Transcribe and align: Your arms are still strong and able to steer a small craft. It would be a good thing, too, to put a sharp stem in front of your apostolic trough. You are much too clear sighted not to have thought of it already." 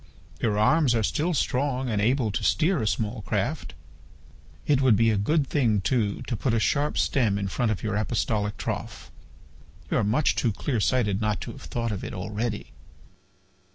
Your 0.41 0.57
arms 0.57 0.95
are 0.95 1.03
still 1.03 1.35
strong 1.35 1.87
and 1.87 2.01
able 2.01 2.31
to 2.31 2.43
steer 2.43 2.81
a 2.81 2.87
small 2.87 3.21
craft. 3.21 3.75
It 4.65 4.81
would 4.81 4.95
be 4.95 5.11
a 5.11 5.15
good 5.15 5.45
thing, 5.45 5.79
too, 5.79 6.23
to 6.23 6.35
put 6.35 6.55
a 6.55 6.59
sharp 6.59 6.97
stem 6.97 7.37
in 7.37 7.47
front 7.47 7.69
of 7.71 7.83
your 7.83 7.95
apostolic 7.95 8.57
trough. 8.57 9.11
You 9.91 9.97
are 9.97 10.03
much 10.03 10.33
too 10.35 10.51
clear 10.53 10.79
sighted 10.79 11.21
not 11.21 11.39
to 11.41 11.51
have 11.51 11.61
thought 11.61 11.91
of 11.91 12.03
it 12.03 12.15
already." 12.15 12.71